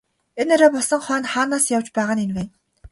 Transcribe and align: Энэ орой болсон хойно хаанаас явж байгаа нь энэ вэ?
Энэ 0.41 0.51
орой 0.57 0.71
болсон 0.73 1.01
хойно 1.05 1.27
хаанаас 1.33 1.65
явж 1.77 1.87
байгаа 1.95 2.15
нь 2.15 2.23
энэ 2.25 2.35
вэ? 2.35 2.43